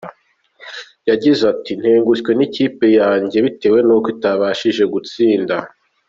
[1.09, 5.55] Yagize ati "Ntengushwe n’ikipe yanjye bitewe n’uko itabashije gutsinda.